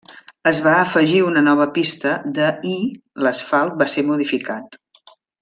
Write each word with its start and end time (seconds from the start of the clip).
Es 0.51 0.59
va 0.67 0.71
afegir 0.85 1.19
una 1.25 1.43
nova 1.47 1.67
pista 1.75 2.13
de 2.39 2.47
i 2.71 2.73
l'asfalt 3.27 3.77
va 3.83 3.89
ser 3.93 4.07
modificat. 4.09 4.81